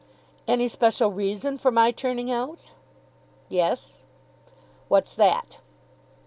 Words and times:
"Any 0.47 0.67
special 0.67 1.11
reason 1.11 1.59
for 1.59 1.69
my 1.69 1.91
turning 1.91 2.31
out?" 2.31 2.71
"Yes." 3.49 3.99
"What's 4.87 5.13
that?" 5.13 5.59